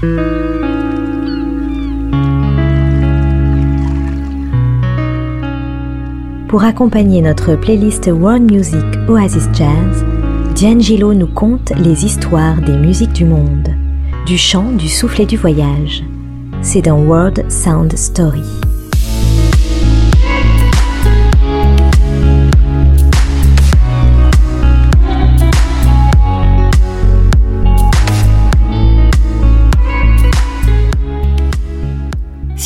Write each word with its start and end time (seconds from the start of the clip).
Pour 0.00 0.12
accompagner 6.62 7.20
notre 7.20 7.56
playlist 7.56 8.06
World 8.06 8.48
Music 8.48 8.84
Oasis 9.08 9.48
Jazz, 9.52 10.04
D'Angelo 10.60 11.14
nous 11.14 11.26
conte 11.26 11.72
les 11.76 12.04
histoires 12.04 12.62
des 12.62 12.76
musiques 12.76 13.12
du 13.12 13.24
monde, 13.24 13.74
du 14.24 14.38
chant, 14.38 14.70
du 14.70 14.88
souffle 14.88 15.22
et 15.22 15.26
du 15.26 15.36
voyage. 15.36 16.04
C'est 16.62 16.82
dans 16.82 17.00
World 17.00 17.50
Sound 17.50 17.96
Story. 17.96 18.67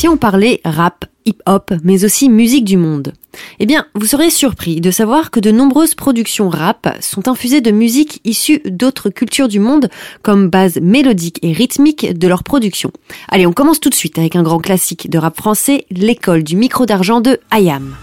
Si 0.03 0.09
on 0.09 0.17
parlait 0.17 0.61
rap, 0.65 1.05
hip-hop, 1.27 1.73
mais 1.85 2.05
aussi 2.05 2.29
musique 2.29 2.65
du 2.65 2.77
monde, 2.77 3.13
eh 3.61 3.67
bien, 3.67 3.87
vous 3.95 4.05
serez 4.05 4.31
surpris 4.31 4.81
de 4.81 4.91
savoir 4.91 5.31
que 5.31 5.39
de 5.39 5.53
nombreuses 5.53 5.95
productions 5.95 6.49
rap 6.49 6.97
sont 6.99 7.29
infusées 7.29 7.61
de 7.61 7.71
musique 7.71 8.21
issue 8.25 8.61
d'autres 8.65 9.11
cultures 9.11 9.47
du 9.47 9.61
monde 9.61 9.91
comme 10.23 10.49
base 10.49 10.81
mélodique 10.81 11.39
et 11.43 11.53
rythmique 11.53 12.19
de 12.19 12.27
leur 12.27 12.43
production. 12.43 12.91
Allez, 13.29 13.47
on 13.47 13.53
commence 13.53 13.79
tout 13.79 13.91
de 13.91 13.95
suite 13.95 14.19
avec 14.19 14.35
un 14.35 14.43
grand 14.43 14.59
classique 14.59 15.09
de 15.09 15.19
rap 15.19 15.37
français, 15.37 15.87
l'école 15.93 16.43
du 16.43 16.57
micro 16.57 16.85
d'argent 16.85 17.21
de 17.21 17.39
Ayam. 17.53 17.95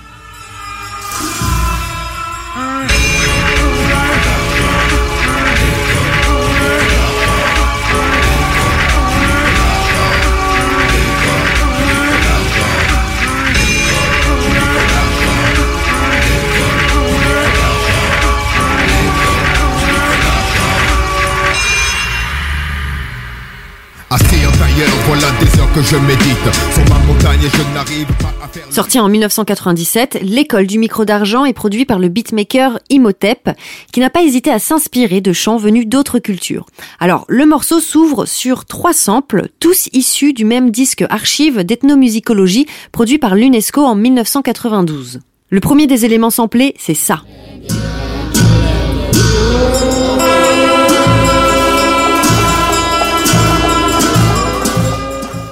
Sorti 28.70 29.00
en 29.00 29.10
1997, 29.10 30.20
l'école 30.22 30.68
du 30.68 30.80
micro 30.80 31.04
d'argent 31.04 31.44
est 31.44 31.54
produit 31.54 31.84
par 31.84 32.00
le 32.00 32.08
beatmaker 32.08 32.80
Imhotep, 32.90 33.50
qui 33.92 34.00
n'a 34.00 34.10
pas 34.10 34.22
hésité 34.22 34.52
à 34.52 34.60
s'inspirer 34.60 35.20
de 35.20 35.34
chants 35.34 35.58
venus 35.58 35.86
d'autres 35.86 36.20
cultures. 36.20 36.66
Alors, 37.02 37.26
le 37.28 37.46
morceau 37.46 37.82
s'ouvre 37.82 38.26
sur 38.26 38.64
trois 38.64 38.94
samples, 38.94 39.50
tous 39.60 39.90
issus 39.92 40.32
du 40.32 40.46
même 40.46 40.72
disque 40.72 41.04
archive 41.10 41.64
d'ethnomusicologie 41.66 42.66
produit 42.94 43.18
par 43.18 43.36
l'UNESCO 43.36 43.84
en 43.84 43.96
1992. 43.96 45.20
Le 45.50 45.60
premier 45.60 45.88
des 45.88 46.06
éléments 46.06 46.30
samplés, 46.30 46.74
c'est 46.78 46.94
ça. 46.94 47.24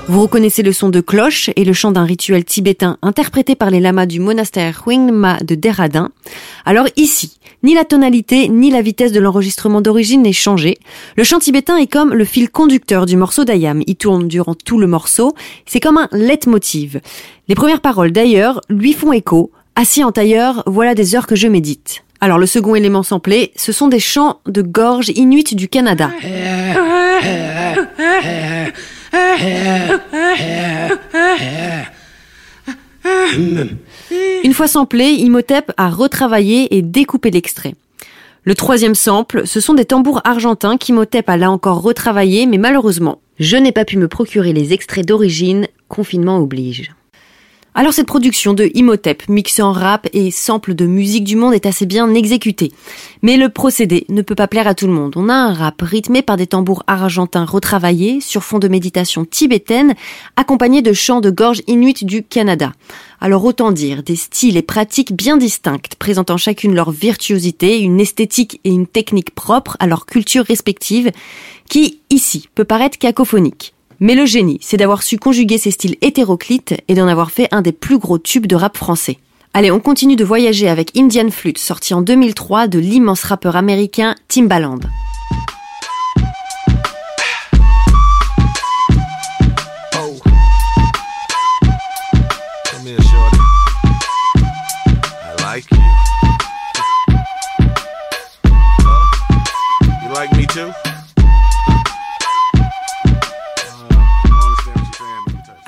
Vous 0.10 0.22
reconnaissez 0.22 0.64
le 0.64 0.72
son 0.72 0.88
de 0.88 1.02
cloche 1.02 1.50
et 1.58 1.66
le 1.66 1.74
chant 1.74 1.92
d'un 1.92 2.06
rituel 2.06 2.46
tibétain 2.46 2.98
interprété 3.02 3.56
par 3.56 3.70
les 3.70 3.82
lamas 3.82 4.06
du 4.06 4.22
monastère 4.22 4.84
Huingma 4.86 5.40
de 5.46 5.56
Deradin. 5.56 6.12
Alors 6.64 6.88
ici, 6.96 7.38
ni 7.62 7.76
la 7.76 7.84
tonalité 7.84 8.48
ni 8.48 8.72
la 8.72 8.82
vitesse 8.82 9.12
de 9.12 9.20
l'enregistrement 9.20 9.82
d'origine 9.82 10.22
n'est 10.22 10.32
changée. 10.32 10.78
Le 11.18 11.26
chant 11.26 11.40
tibétain 11.40 11.76
est 11.76 11.92
comme 11.92 12.14
le 12.14 12.24
fil 12.24 12.50
conducteur 12.50 13.06
du 13.06 13.18
morceau 13.18 13.44
d'Ayam. 13.44 13.84
Il 13.86 13.98
tourne 13.98 14.30
durant 14.30 14.56
tout 14.56 14.80
le 14.80 14.88
morceau. 14.88 15.36
C'est 15.66 15.82
comme 15.82 15.98
un 15.98 16.08
leitmotiv. 16.14 17.02
Les 17.50 17.56
premières 17.56 17.82
paroles 17.82 18.14
d'ailleurs 18.14 18.62
lui 18.70 18.94
font 18.94 19.12
écho. 19.12 19.52
Assis 19.76 20.06
en 20.06 20.14
tailleur, 20.14 20.64
voilà 20.68 20.96
des 20.96 21.16
heures 21.16 21.28
que 21.28 21.36
je 21.36 21.50
médite. 21.50 22.06
Alors 22.22 22.40
le 22.40 22.46
second 22.46 22.76
élément 22.76 23.04
samplé, 23.04 23.52
ce 23.58 23.74
sont 23.74 23.90
des 23.90 24.00
chants 24.00 24.40
de 24.48 24.62
gorge 24.62 25.10
inuits 25.10 25.44
du 25.54 25.68
Canada. 25.68 26.12
Une 34.44 34.54
fois 34.54 34.68
samplé, 34.68 35.06
Imhotep 35.06 35.72
a 35.78 35.90
retravaillé 35.90 36.76
et 36.78 36.82
découpé 36.82 37.32
l'extrait. 37.32 37.76
Le 38.44 38.56
troisième 38.56 38.96
sample, 38.96 39.46
ce 39.46 39.60
sont 39.60 39.74
des 39.74 39.86
tambours 39.86 40.22
argentins 40.24 40.78
qu'Imhotep 40.78 41.30
a 41.30 41.38
là 41.38 41.52
encore 41.52 41.82
retravaillé, 41.82 42.46
mais 42.46 42.58
malheureusement, 42.58 43.20
je 43.40 43.58
n'ai 43.58 43.72
pas 43.72 43.86
pu 43.86 43.98
me 43.98 44.08
procurer 44.08 44.54
les 44.54 44.74
extraits 44.74 45.06
d'origine, 45.06 45.68
confinement 45.90 46.38
oblige. 46.38 46.94
Alors 47.80 47.94
cette 47.94 48.08
production 48.08 48.56
de 48.56 48.72
Imhotep, 48.74 49.30
mixant 49.30 49.72
rap 49.72 50.08
et 50.12 50.32
sample 50.32 50.74
de 50.74 50.88
musique 50.88 51.24
du 51.24 51.36
monde 51.36 51.54
est 51.54 51.68
assez 51.68 51.86
bien 51.86 52.12
exécutée. 52.16 52.72
Mais 53.22 53.38
le 53.38 53.50
procédé 53.50 54.08
ne 54.10 54.24
peut 54.24 54.34
pas 54.34 54.48
plaire 54.48 54.66
à 54.66 54.74
tout 54.74 54.88
le 54.88 54.94
monde. 54.94 55.14
On 55.16 55.30
a 55.30 55.36
un 55.36 55.54
rap 55.54 55.80
rythmé 55.84 56.24
par 56.24 56.38
des 56.38 56.48
tambours 56.48 56.82
argentins 56.88 57.46
retravaillés 57.46 58.20
sur 58.20 58.44
fond 58.44 58.58
de 58.58 58.68
méditation 58.68 59.26
tibétaine, 59.26 59.94
accompagné 60.38 60.82
de 60.82 60.92
chants 60.92 61.22
de 61.22 61.30
gorge 61.30 61.62
inuits 61.68 62.04
du 62.04 62.24
Canada. 62.24 62.72
Alors 63.22 63.46
autant 63.46 63.72
dire 63.72 64.02
des 64.02 64.16
styles 64.16 64.58
et 64.58 64.64
pratiques 64.64 65.16
bien 65.16 65.38
distinctes, 65.38 65.98
présentant 65.98 66.38
chacune 66.38 66.74
leur 66.74 66.90
virtuosité, 66.90 67.80
une 67.80 68.00
esthétique 68.00 68.60
et 68.64 68.72
une 68.72 68.88
technique 68.88 69.36
propre 69.36 69.78
à 69.80 69.86
leur 69.86 70.08
culture 70.08 70.46
respective, 70.46 71.12
qui, 71.70 72.00
ici, 72.10 72.50
peut 72.56 72.66
paraître 72.66 72.98
cacophonique. 72.98 73.76
Mais 74.00 74.16
le 74.16 74.26
génie, 74.26 74.60
c'est 74.62 74.78
d'avoir 74.78 75.02
su 75.02 75.18
conjuguer 75.18 75.58
ces 75.58 75.72
styles 75.72 75.98
hétéroclites 76.02 76.76
et 76.88 76.94
d'en 76.94 77.08
avoir 77.08 77.32
fait 77.32 77.48
un 77.52 77.62
des 77.62 77.72
plus 77.72 77.98
gros 77.98 78.20
tubes 78.20 78.46
de 78.46 78.56
rap 78.56 78.78
français. 78.78 79.18
Allez, 79.54 79.72
on 79.72 79.80
continue 79.80 80.16
de 80.16 80.24
voyager 80.24 80.70
avec 80.70 80.96
Indian 80.96 81.32
Flute, 81.32 81.58
sorti 81.58 81.94
en 81.94 82.02
2003 82.02 82.68
de 82.68 82.78
l'immense 82.78 83.24
rappeur 83.24 83.56
américain 83.56 84.14
Timbaland. 84.28 84.80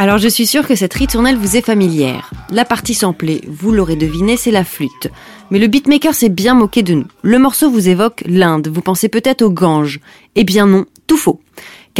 Alors 0.09 0.18
je 0.18 0.28
suis 0.28 0.47
sûre 0.47 0.68
que 0.68 0.74
cette 0.74 0.96
ritournelle 0.96 1.38
vous 1.38 1.56
est 1.56 1.62
familière. 1.62 2.31
La 2.50 2.66
partie 2.66 2.96
samplée, 2.96 3.42
vous 3.47 3.72
l'aurez 3.72 3.96
deviné, 3.96 4.38
c'est 4.38 4.50
la 4.50 4.64
flûte. 4.64 5.12
Mais 5.52 5.59
le 5.59 5.68
beatmaker 5.68 6.16
s'est 6.16 6.30
bien 6.30 6.56
moqué 6.56 6.81
de 6.81 6.96
nous. 6.96 7.06
Le 7.22 7.38
morceau 7.38 7.70
vous 7.70 7.90
évoque 7.90 8.24
l'Inde, 8.25 8.69
vous 8.69 8.81
pensez 8.81 9.08
peut-être 9.08 9.44
au 9.44 9.52
Gange. 9.52 10.00
Eh 10.34 10.44
bien 10.44 10.66
non, 10.66 10.86
tout 11.06 11.16
faux. 11.16 11.42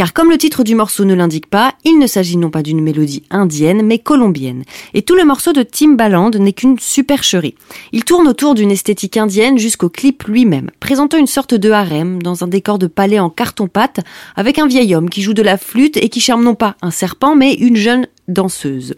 Car 0.00 0.14
comme 0.14 0.30
le 0.30 0.38
titre 0.38 0.64
du 0.64 0.74
morceau 0.74 1.04
ne 1.04 1.12
l'indique 1.12 1.50
pas, 1.50 1.74
il 1.84 1.98
ne 1.98 2.06
s'agit 2.06 2.38
non 2.38 2.48
pas 2.48 2.62
d'une 2.62 2.80
mélodie 2.80 3.22
indienne, 3.28 3.82
mais 3.82 3.98
colombienne. 3.98 4.64
Et 4.94 5.02
tout 5.02 5.14
le 5.14 5.26
morceau 5.26 5.52
de 5.52 5.62
Timbaland 5.62 6.30
n'est 6.30 6.54
qu'une 6.54 6.78
supercherie. 6.78 7.54
Il 7.92 8.04
tourne 8.04 8.26
autour 8.26 8.54
d'une 8.54 8.70
esthétique 8.70 9.18
indienne 9.18 9.58
jusqu'au 9.58 9.90
clip 9.90 10.22
lui-même, 10.22 10.70
présentant 10.80 11.18
une 11.18 11.26
sorte 11.26 11.52
de 11.52 11.70
harem 11.70 12.22
dans 12.22 12.42
un 12.42 12.48
décor 12.48 12.78
de 12.78 12.86
palais 12.86 13.18
en 13.18 13.28
carton-pâte, 13.28 14.00
avec 14.36 14.58
un 14.58 14.66
vieil 14.66 14.94
homme 14.94 15.10
qui 15.10 15.20
joue 15.20 15.34
de 15.34 15.42
la 15.42 15.58
flûte 15.58 15.98
et 15.98 16.08
qui 16.08 16.20
charme 16.20 16.44
non 16.44 16.54
pas 16.54 16.76
un 16.80 16.90
serpent, 16.90 17.36
mais 17.36 17.52
une 17.52 17.76
jeune 17.76 18.06
danseuse. 18.26 18.94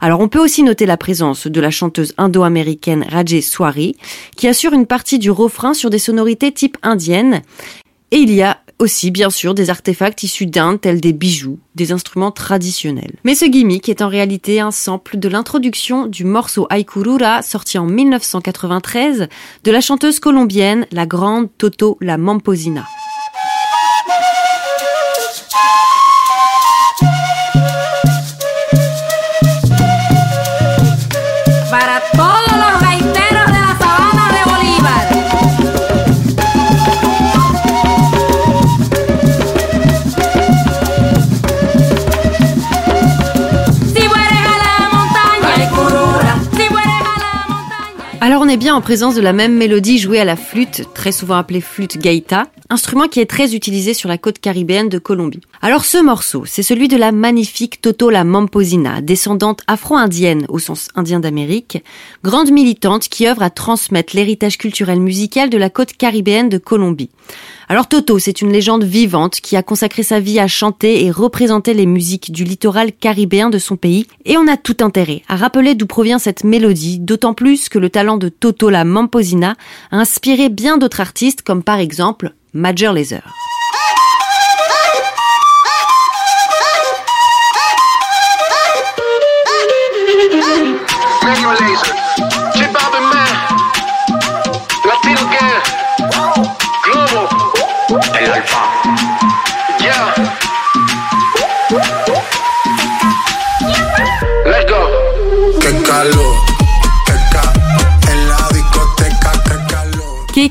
Alors 0.00 0.18
on 0.18 0.26
peut 0.26 0.40
aussi 0.40 0.64
noter 0.64 0.84
la 0.84 0.96
présence 0.96 1.46
de 1.46 1.60
la 1.60 1.70
chanteuse 1.70 2.12
indo-américaine 2.18 3.06
Rajay 3.08 3.40
Swari, 3.40 3.94
qui 4.36 4.48
assure 4.48 4.72
une 4.72 4.86
partie 4.86 5.20
du 5.20 5.30
refrain 5.30 5.74
sur 5.74 5.90
des 5.90 6.00
sonorités 6.00 6.50
type 6.50 6.76
indienne. 6.82 7.42
Et 8.12 8.18
il 8.18 8.32
y 8.32 8.42
a 8.42 8.58
aussi, 8.80 9.10
bien 9.10 9.30
sûr, 9.30 9.54
des 9.54 9.70
artefacts 9.70 10.22
issus 10.22 10.46
d'Inde, 10.46 10.80
tels 10.80 11.00
des 11.00 11.12
bijoux, 11.12 11.58
des 11.74 11.92
instruments 11.92 12.32
traditionnels. 12.32 13.16
Mais 13.24 13.34
ce 13.34 13.44
gimmick 13.44 13.88
est 13.88 14.02
en 14.02 14.08
réalité 14.08 14.60
un 14.60 14.70
sample 14.72 15.18
de 15.18 15.28
l'introduction 15.28 16.06
du 16.06 16.24
morceau 16.24 16.66
Aikurura, 16.70 17.42
sorti 17.42 17.78
en 17.78 17.86
1993, 17.86 19.28
de 19.64 19.70
la 19.70 19.80
chanteuse 19.80 20.18
colombienne, 20.18 20.86
la 20.90 21.06
grande 21.06 21.48
Toto 21.58 21.98
La 22.00 22.16
Mamposina. 22.16 22.84
Est 48.50 48.56
bien 48.56 48.74
en 48.74 48.80
présence 48.80 49.14
de 49.14 49.20
la 49.20 49.32
même 49.32 49.54
mélodie 49.54 49.98
jouée 49.98 50.18
à 50.18 50.24
la 50.24 50.34
flûte, 50.34 50.82
très 50.92 51.12
souvent 51.12 51.36
appelée 51.36 51.60
flûte 51.60 51.98
gaita, 51.98 52.48
instrument 52.68 53.06
qui 53.06 53.20
est 53.20 53.30
très 53.30 53.54
utilisé 53.54 53.94
sur 53.94 54.08
la 54.08 54.18
côte 54.18 54.40
caribéenne 54.40 54.88
de 54.88 54.98
Colombie. 54.98 55.40
Alors 55.62 55.84
ce 55.84 56.02
morceau, 56.02 56.42
c'est 56.46 56.64
celui 56.64 56.88
de 56.88 56.96
la 56.96 57.12
magnifique 57.12 57.80
Toto 57.80 58.10
la 58.10 58.24
Mamposina, 58.24 59.02
descendante 59.02 59.62
afro-indienne 59.68 60.46
au 60.48 60.58
sens 60.58 60.88
indien 60.96 61.20
d'Amérique, 61.20 61.84
grande 62.24 62.50
militante 62.50 63.08
qui 63.08 63.28
œuvre 63.28 63.42
à 63.42 63.50
transmettre 63.50 64.16
l'héritage 64.16 64.58
culturel 64.58 64.98
musical 64.98 65.48
de 65.48 65.58
la 65.58 65.70
côte 65.70 65.92
caribéenne 65.92 66.48
de 66.48 66.58
Colombie. 66.58 67.10
Alors 67.68 67.86
Toto, 67.86 68.18
c'est 68.18 68.42
une 68.42 68.50
légende 68.50 68.82
vivante 68.82 69.40
qui 69.40 69.54
a 69.54 69.62
consacré 69.62 70.02
sa 70.02 70.18
vie 70.18 70.40
à 70.40 70.48
chanter 70.48 71.04
et 71.04 71.12
représenter 71.12 71.72
les 71.72 71.86
musiques 71.86 72.32
du 72.32 72.42
littoral 72.42 72.92
caribéen 72.92 73.48
de 73.48 73.58
son 73.58 73.76
pays. 73.76 74.08
Et 74.24 74.36
on 74.36 74.48
a 74.48 74.56
tout 74.56 74.78
intérêt 74.80 75.22
à 75.28 75.36
rappeler 75.36 75.76
d'où 75.76 75.86
provient 75.86 76.18
cette 76.18 76.42
mélodie, 76.42 76.98
d'autant 76.98 77.32
plus 77.32 77.68
que 77.68 77.78
le 77.78 77.88
talent 77.88 78.16
de 78.16 78.28
Toto 78.40 78.70
la 78.70 78.84
Mamposina 78.84 79.56
a 79.90 79.98
inspiré 79.98 80.48
bien 80.48 80.78
d'autres 80.78 81.00
artistes 81.00 81.42
comme 81.42 81.62
par 81.62 81.78
exemple 81.78 82.32
Major 82.54 82.92
Lazer. 82.92 83.22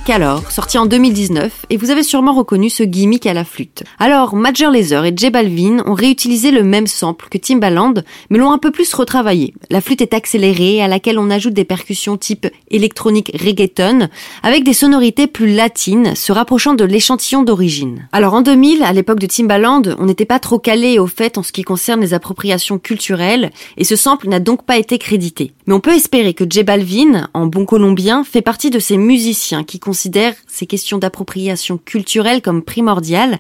Alors, 0.10 0.52
sorti 0.52 0.78
en 0.78 0.86
2019, 0.86 1.58
et 1.69 1.77
vous 1.77 1.92
avez 1.92 2.04
sûrement 2.04 2.33
reconnu 2.33 2.69
ce 2.69 2.83
gimmick 2.83 3.25
à 3.25 3.33
la 3.33 3.44
flûte. 3.44 3.83
Alors, 4.00 4.36
Major 4.36 4.71
Lazer 4.71 5.06
et 5.06 5.13
J 5.16 5.30
Balvin 5.30 5.83
ont 5.86 5.94
réutilisé 5.94 6.51
le 6.51 6.63
même 6.63 6.88
sample 6.88 7.27
que 7.30 7.38
Timbaland, 7.38 7.94
mais 8.30 8.38
l'ont 8.39 8.51
un 8.51 8.57
peu 8.57 8.71
plus 8.71 8.92
retravaillé. 8.94 9.54
La 9.69 9.81
flûte 9.81 10.01
est 10.01 10.13
accélérée, 10.13 10.81
à 10.81 10.88
laquelle 10.88 11.19
on 11.19 11.30
ajoute 11.30 11.54
des 11.54 11.66
percussions 11.66 12.18
type 12.18 12.48
électronique 12.71 13.31
reggaeton, 13.39 14.10
avec 14.42 14.63
des 14.63 14.74
sonorités 14.74 15.27
plus 15.27 15.54
latines, 15.54 16.16
se 16.16 16.31
rapprochant 16.31 16.74
de 16.74 16.86
l'échantillon 16.86 17.44
d'origine. 17.44 18.07
Alors 18.12 18.33
en 18.33 18.42
2000, 18.42 18.83
à 18.83 18.94
l'époque 18.94 19.19
de 19.19 19.27
Timbaland, 19.27 19.83
on 20.00 20.06
n'était 20.06 20.25
pas 20.25 20.39
trop 20.39 20.60
calé 20.60 20.98
au 20.98 21.07
fait 21.07 21.38
en 21.38 21.44
ce 21.44 21.51
qui 21.51 21.63
concerne 21.63 22.01
les 22.01 22.13
appropriations 22.13 22.80
culturelles, 22.80 23.51
et 23.77 23.83
ce 23.83 23.95
sample 23.95 24.27
n'a 24.27 24.39
donc 24.39 24.63
pas 24.63 24.77
été 24.77 24.98
crédité. 24.98 25.54
Mais 25.68 25.74
on 25.74 25.80
peut 25.80 25.94
espérer 25.94 26.33
que 26.33 26.45
J 26.50 26.63
Balvin, 26.63 27.30
en 27.33 27.45
bon 27.45 27.66
colombien, 27.66 28.24
fait 28.24 28.42
partie 28.42 28.71
de 28.71 28.80
ces 28.80 28.98
musiciens 28.98 29.63
qui 29.63 29.80
considère 29.80 30.33
ces 30.48 30.66
questions 30.66 30.98
d'appropriation 30.98 31.58
culturelle 31.77 32.41
comme 32.41 32.61
primordiales 32.61 33.39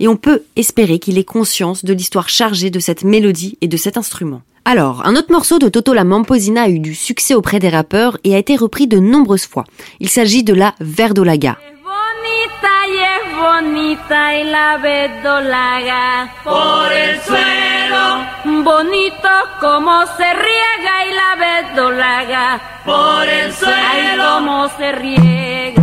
et 0.00 0.08
on 0.08 0.16
peut 0.16 0.42
espérer 0.56 0.98
qu'il 0.98 1.18
ait 1.18 1.24
conscience 1.24 1.84
de 1.84 1.92
l'histoire 1.92 2.28
chargée 2.28 2.70
de 2.70 2.80
cette 2.80 3.04
mélodie 3.04 3.58
et 3.60 3.68
de 3.68 3.76
cet 3.76 3.96
instrument. 3.96 4.42
Alors, 4.64 5.06
un 5.06 5.16
autre 5.16 5.32
morceau 5.32 5.58
de 5.58 5.68
Toto 5.68 5.94
la 5.94 6.04
Mamposina 6.04 6.64
a 6.64 6.68
eu 6.68 6.78
du 6.78 6.94
succès 6.94 7.34
auprès 7.34 7.58
des 7.58 7.70
rappeurs 7.70 8.18
et 8.24 8.34
a 8.34 8.38
été 8.38 8.54
repris 8.56 8.86
de 8.86 8.98
nombreuses 8.98 9.46
fois. 9.46 9.64
Il 10.00 10.08
s'agit 10.08 10.44
de 10.44 10.52
la 10.52 10.74
Verdolaga. 10.80 11.56
bonito 18.64 19.28
como 19.60 20.06
se 20.16 20.34
riega 20.34 21.06
y 21.06 21.14
la 21.14 21.36
verdolaga 21.36 22.60
por 22.84 23.28
el 23.28 23.52
suelo, 23.52 24.68
se 24.76 24.92
riega. 24.92 25.77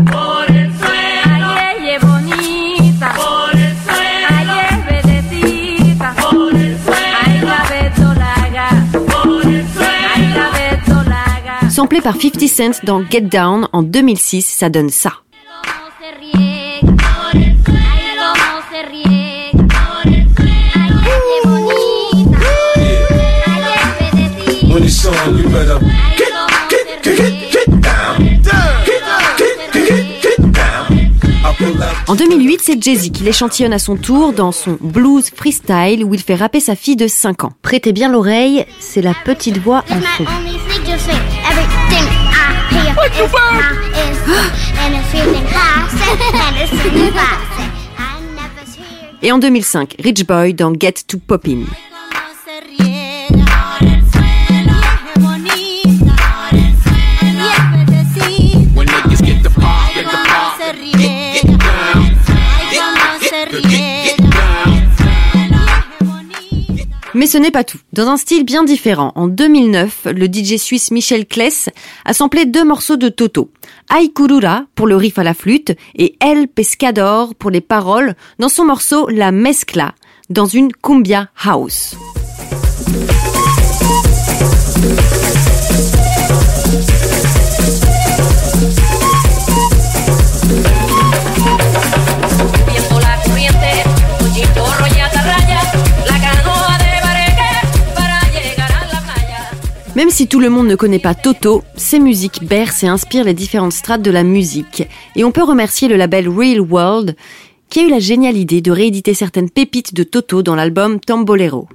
Samplé 11.76 12.00
par 12.00 12.16
50 12.16 12.48
Cent 12.48 12.86
dans 12.86 13.04
Get 13.04 13.20
Down 13.20 13.68
en 13.74 13.84
2006, 13.84 14.46
ça 14.46 14.70
donne 14.70 14.88
ça. 14.88 15.12
En 32.08 32.16
2008, 32.16 32.60
c'est 32.64 32.82
Jay-Z 32.82 33.12
qui 33.12 33.24
l'échantillonne 33.24 33.74
à 33.74 33.80
son 33.80 33.98
tour 33.98 34.32
dans 34.32 34.54
son 34.54 34.78
Blues 34.80 35.30
Freestyle 35.36 36.06
où 36.06 36.14
il 36.14 36.22
fait 36.22 36.36
rapper 36.36 36.62
sa 36.62 36.78
fille 36.78 36.96
de 36.96 37.08
5 37.08 37.44
ans. 37.44 37.52
Prêtez 37.62 37.92
bien 37.92 38.10
l'oreille, 38.10 38.66
c'est 38.80 39.02
la 39.02 39.14
petite 39.26 39.58
voix 39.58 39.84
en 39.90 40.00
Et 49.22 49.32
en 49.32 49.40
2005, 49.40 49.96
Rich 50.00 50.26
Boy 50.26 50.54
dans 50.54 50.74
Get 50.80 50.94
to 51.08 51.18
Poppin'. 51.18 51.66
Mais 67.16 67.28
ce 67.28 67.38
n'est 67.38 67.50
pas 67.50 67.64
tout. 67.64 67.78
Dans 67.94 68.10
un 68.10 68.18
style 68.18 68.44
bien 68.44 68.66
différent, 68.66 69.14
en 69.16 69.28
2009, 69.28 70.08
le 70.14 70.26
DJ 70.26 70.58
suisse 70.58 70.92
Michel 70.92 71.26
Kless 71.26 71.70
a 72.04 72.14
samplé 72.14 72.46
deux 72.46 72.66
morceaux 72.66 72.98
de 72.98 73.08
Toto. 73.08 73.52
Aikurura 73.98 74.66
pour 74.76 74.86
le 74.86 74.98
riff 74.98 75.18
à 75.18 75.24
la 75.24 75.34
flûte 75.34 75.72
et 75.96 76.18
El 76.20 76.50
Pescador 76.50 77.34
pour 77.34 77.52
les 77.52 77.62
paroles 77.62 78.16
dans 78.38 78.50
son 78.50 78.66
morceau 78.66 79.08
La 79.08 79.32
Mescla 79.32 79.96
dans 80.30 80.46
une 80.46 80.74
cumbia 80.74 81.30
house. 81.42 81.96
Même 99.96 100.10
si 100.10 100.28
tout 100.28 100.42
le 100.42 100.50
monde 100.50 100.68
ne 100.68 100.76
connaît 100.76 101.00
pas 101.00 101.16
Toto, 101.16 101.64
ses 101.78 102.00
musiques 102.00 102.44
bercent 102.44 102.84
et 102.84 102.88
inspirent 102.88 103.24
les 103.24 103.34
différentes 103.34 103.72
strates 103.72 104.02
de 104.02 104.12
la 104.12 104.24
musique. 104.24 104.84
Et 105.16 105.24
on 105.24 105.32
peut 105.32 105.42
remercier 105.42 105.88
le 105.88 105.96
label 105.96 106.28
Real 106.28 106.60
World 106.60 107.16
qui 107.70 107.80
a 107.80 107.84
eu 107.84 107.90
la 107.90 108.00
géniale 108.00 108.36
idée 108.36 108.60
de 108.60 108.72
rééditer 108.72 109.14
certaines 109.14 109.50
pépites 109.50 109.94
de 109.94 110.04
Toto 110.04 110.44
dans 110.44 110.56
l'album 110.56 111.00
Tambolero. 111.00 111.70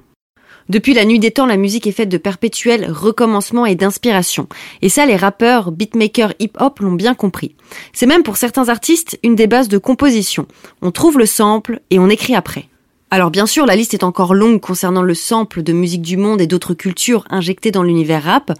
Depuis 0.69 0.93
la 0.93 1.03
nuit 1.03 1.17
des 1.17 1.31
temps, 1.31 1.47
la 1.47 1.57
musique 1.57 1.87
est 1.87 1.91
faite 1.91 2.09
de 2.09 2.17
perpétuels 2.17 2.91
recommencements 2.91 3.65
et 3.65 3.73
d'inspiration. 3.73 4.47
Et 4.83 4.89
ça, 4.89 5.07
les 5.07 5.15
rappeurs, 5.15 5.71
beatmakers, 5.71 6.33
hip-hop 6.39 6.79
l'ont 6.79 6.93
bien 6.93 7.15
compris. 7.15 7.55
C'est 7.91 8.05
même 8.05 8.21
pour 8.23 8.37
certains 8.37 8.69
artistes 8.69 9.17
une 9.23 9.35
des 9.35 9.47
bases 9.47 9.67
de 9.67 9.79
composition. 9.79 10.45
On 10.83 10.91
trouve 10.91 11.17
le 11.17 11.25
sample 11.25 11.81
et 11.89 11.97
on 11.97 12.07
écrit 12.07 12.35
après. 12.35 12.67
Alors 13.13 13.29
bien 13.29 13.45
sûr, 13.45 13.65
la 13.65 13.75
liste 13.75 13.93
est 13.93 14.05
encore 14.05 14.33
longue 14.33 14.61
concernant 14.61 15.01
le 15.01 15.13
sample 15.13 15.63
de 15.63 15.73
musique 15.73 16.01
du 16.01 16.15
monde 16.15 16.39
et 16.39 16.47
d'autres 16.47 16.73
cultures 16.73 17.25
injectées 17.29 17.69
dans 17.69 17.83
l'univers 17.83 18.23
rap. 18.23 18.53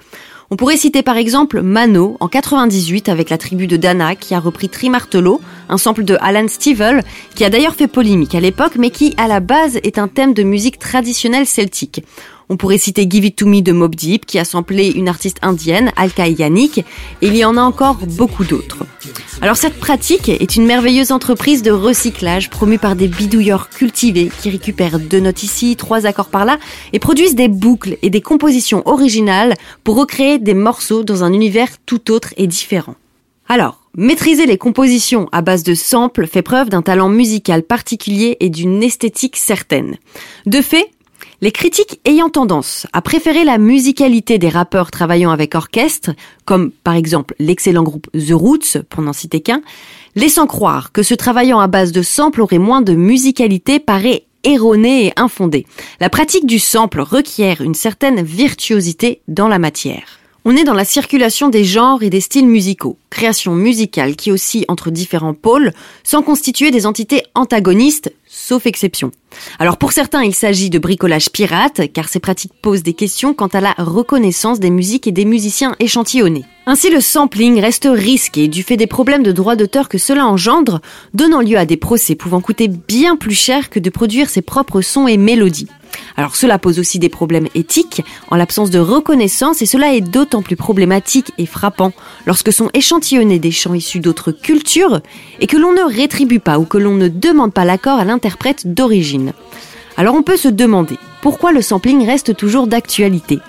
On 0.50 0.58
pourrait 0.58 0.76
citer 0.76 1.04
par 1.04 1.16
exemple 1.16 1.62
Mano 1.62 2.18
en 2.20 2.28
98 2.28 3.08
avec 3.08 3.30
la 3.30 3.38
tribu 3.38 3.66
de 3.66 3.78
Dana 3.78 4.18
qui 4.18 4.36
a 4.36 4.42
repris 4.42 4.68
Trimartelo, 4.68 5.40
un 5.70 5.78
sample 5.78 6.04
de 6.04 6.18
Alan 6.20 6.50
Stivell 6.50 7.02
qui 7.34 7.46
a 7.46 7.50
d'ailleurs 7.50 7.76
fait 7.76 7.88
polémique 7.88 8.36
à 8.36 8.42
l'époque 8.42 8.76
mais 8.78 8.90
qui 8.90 9.14
à 9.16 9.30
la 9.30 9.40
base 9.40 9.78
est 9.84 9.98
un 9.98 10.10
thème 10.10 10.34
de 10.34 10.44
musique 10.44 10.80
traditionnelle 10.80 11.48
celtique. 11.48 12.04
On 12.50 12.58
pourrait 12.58 12.78
citer 12.78 13.08
Give 13.10 13.24
It 13.24 13.38
To 13.38 13.46
Me 13.46 13.62
de 13.62 13.72
Mob 13.72 13.96
Deep, 13.96 14.26
qui 14.26 14.38
a 14.38 14.44
samplé 14.44 14.90
une 14.90 15.08
artiste 15.08 15.38
indienne, 15.42 15.94
Alka 15.96 16.28
Yannick, 16.28 16.80
et 16.80 17.28
il 17.28 17.38
y 17.38 17.46
en 17.46 17.56
a 17.56 17.62
encore 17.62 18.00
beaucoup 18.18 18.44
d'autres. 18.44 18.84
Alors 19.44 19.58
cette 19.58 19.80
pratique 19.80 20.30
est 20.30 20.56
une 20.56 20.68
merveilleuse 20.68 21.12
entreprise 21.12 21.64
de 21.64 21.72
recyclage 21.72 22.52
promue 22.52 22.78
par 22.78 22.96
des 22.96 23.08
bidouilleurs 23.08 23.70
cultivés 23.70 24.30
qui 24.40 24.52
récupèrent 24.52 25.00
deux 25.00 25.20
notes 25.20 25.42
ici, 25.42 25.76
trois 25.76 26.06
accords 26.06 26.30
par 26.30 26.46
là, 26.46 26.60
et 26.94 27.00
produisent 27.00 27.34
des 27.34 27.48
boucles 27.48 27.98
et 28.04 28.12
des 28.12 28.22
compositions 28.22 28.84
originales 28.88 29.56
pour 29.84 29.96
recréer 29.96 30.38
des 30.38 30.54
morceaux 30.54 31.04
dans 31.04 31.24
un 31.24 31.34
univers 31.34 31.70
tout 31.88 32.12
autre 32.12 32.36
et 32.38 32.46
différent. 32.46 32.94
Alors, 33.50 33.82
maîtriser 33.98 34.46
les 34.46 34.60
compositions 34.60 35.28
à 35.32 35.42
base 35.42 35.64
de 35.64 35.74
samples 35.74 36.28
fait 36.28 36.44
preuve 36.44 36.70
d'un 36.70 36.84
talent 36.84 37.10
musical 37.10 37.64
particulier 37.64 38.38
et 38.42 38.50
d'une 38.50 38.84
esthétique 38.84 39.38
certaine. 39.38 39.98
De 40.46 40.62
fait, 40.62 40.92
Les 41.44 41.52
critiques 41.52 42.00
ayant 42.06 42.30
tendance 42.30 42.86
à 42.94 43.02
préférer 43.02 43.44
la 43.44 43.58
musicalité 43.58 44.38
des 44.38 44.50
rappeurs 44.50 44.92
travaillant 44.92 45.32
avec 45.32 45.56
orchestre, 45.56 46.12
comme 46.46 46.70
par 46.70 46.94
exemple 46.94 47.34
l'excellent 47.40 47.82
groupe 47.82 48.08
The 48.12 48.34
Roots, 48.34 48.78
pour 48.88 49.02
n'en 49.02 49.12
citer 49.12 49.42
qu'un, 49.42 49.64
laissant 50.16 50.46
croire 50.46 50.92
que 50.92 51.02
ce 51.02 51.16
travaillant 51.16 51.60
à 51.60 51.66
base 51.66 51.92
de 51.92 52.04
samples 52.04 52.42
aurait 52.42 52.60
moins 52.60 52.84
de 52.84 52.94
musicalité 52.94 53.80
paraît 53.80 54.26
erroné 54.44 55.08
et 55.08 55.14
infondé. 55.16 55.66
La 56.00 56.10
pratique 56.10 56.46
du 56.46 56.60
sample 56.60 57.02
requiert 57.02 57.62
une 57.62 57.74
certaine 57.74 58.22
virtuosité 58.22 59.22
dans 59.28 59.48
la 59.48 59.58
matière. 59.58 60.21
On 60.44 60.56
est 60.56 60.64
dans 60.64 60.74
la 60.74 60.86
circulation 60.86 61.50
des 61.50 61.64
genres 61.64 62.02
et 62.02 62.10
des 62.10 62.20
styles 62.20 62.48
musicaux, 62.48 62.98
création 63.12 63.54
musicale 63.54 64.16
qui 64.16 64.32
aussi 64.32 64.66
entre 64.70 64.90
différents 64.90 65.36
pôles, 65.36 65.72
sans 66.04 66.24
constituer 66.24 66.72
des 66.72 66.88
entités 66.88 67.22
antagonistes, 67.36 68.12
sauf 68.26 68.66
exception. 68.66 69.12
Alors 69.60 69.78
pour 69.78 69.92
certains, 69.92 70.24
il 70.24 70.34
s'agit 70.34 70.72
de 70.72 70.80
bricolage 70.80 71.30
pirate, 71.30 71.82
car 71.94 72.10
ces 72.10 72.20
pratiques 72.20 72.54
posent 72.60 72.82
des 72.82 72.94
questions 72.94 73.36
quant 73.36 73.48
à 73.48 73.62
la 73.62 73.76
reconnaissance 73.78 74.60
des 74.60 74.72
musiques 74.72 75.06
et 75.06 75.12
des 75.12 75.26
musiciens 75.26 75.76
échantillonnés. 75.80 76.46
Ainsi, 76.66 76.90
le 76.90 77.02
sampling 77.02 77.62
reste 77.62 77.88
risqué 77.92 78.48
du 78.48 78.64
fait 78.64 78.78
des 78.78 78.88
problèmes 78.88 79.24
de 79.24 79.32
droit 79.32 79.56
d'auteur 79.56 79.90
que 79.90 80.00
cela 80.00 80.26
engendre, 80.26 80.82
donnant 81.14 81.42
lieu 81.42 81.58
à 81.58 81.66
des 81.66 81.78
procès 81.78 82.16
pouvant 82.16 82.42
coûter 82.42 82.68
bien 82.68 83.16
plus 83.16 83.36
cher 83.36 83.70
que 83.70 83.80
de 83.80 83.92
produire 83.92 84.28
ses 84.28 84.42
propres 84.42 84.82
sons 84.82 85.08
et 85.08 85.18
mélodies. 85.18 85.68
Alors 86.18 86.36
cela 86.36 86.60
pose 86.60 86.80
aussi 86.80 87.00
des 87.00 87.10
problèmes 87.10 87.48
éthiques 87.56 88.04
en 88.30 88.36
l'absence 88.36 88.70
de 88.70 88.80
reconnaissance 88.80 89.62
et 89.62 89.66
cela 89.66 89.94
est 89.94 90.02
d'autant 90.02 90.42
plus 90.42 90.56
problématique 90.56 91.32
et 91.38 91.46
frappant 91.46 91.94
lorsque 92.26 92.54
sont 92.54 92.70
échantillonnés 92.74 93.40
des 93.40 93.52
chants 93.52 93.74
issus 93.74 94.00
d'autres 94.00 94.32
cultures 94.32 95.02
et 95.40 95.48
que 95.48 95.58
l'on 95.58 95.74
ne 95.74 95.94
rétribue 95.94 96.40
pas 96.40 96.60
ou 96.60 96.66
que 96.66 96.78
l'on 96.78 96.96
ne 96.96 97.08
demande 97.08 97.54
pas 97.54 97.66
l'accord 97.66 98.00
à 98.00 98.06
l'interprète 98.06 98.74
d'origine. 98.74 99.34
Alors 99.98 100.16
on 100.16 100.24
peut 100.24 100.38
se 100.38 100.48
demander 100.48 100.98
pourquoi 101.22 101.52
le 101.52 101.62
sampling 101.62 102.06
reste 102.06 102.36
toujours 102.36 102.68
d'actualité. 102.68 103.40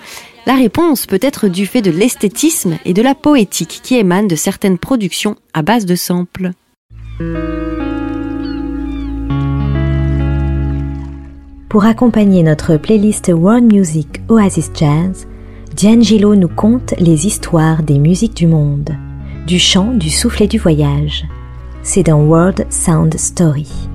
La 0.45 0.55
réponse 0.55 1.05
peut 1.05 1.19
être 1.21 1.47
du 1.47 1.65
fait 1.65 1.81
de 1.81 1.91
l'esthétisme 1.91 2.77
et 2.85 2.93
de 2.93 3.01
la 3.01 3.15
poétique 3.15 3.79
qui 3.81 3.95
émanent 3.95 4.27
de 4.27 4.35
certaines 4.35 4.77
productions 4.77 5.35
à 5.53 5.61
base 5.61 5.85
de 5.85 5.95
samples. 5.95 6.51
Pour 11.73 11.85
accompagner 11.85 12.43
notre 12.43 12.77
playlist 12.77 13.31
World 13.33 13.73
Music 13.73 14.21
Oasis 14.29 14.69
Jazz, 14.75 15.25
Diane 15.75 16.03
Gillot 16.03 16.35
nous 16.35 16.47
conte 16.47 16.93
les 16.99 17.25
histoires 17.25 17.81
des 17.81 17.97
musiques 17.97 18.35
du 18.35 18.45
monde, 18.45 18.91
du 19.47 19.57
chant, 19.57 19.91
du 19.91 20.11
soufflet 20.11 20.45
du 20.45 20.59
voyage. 20.59 21.25
C'est 21.81 22.03
dans 22.03 22.21
World 22.21 22.67
Sound 22.69 23.17
Story. 23.17 23.89